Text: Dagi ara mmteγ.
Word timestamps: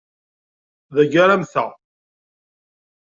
Dagi 0.95 1.17
ara 1.23 1.35
mmteγ. 1.41 1.71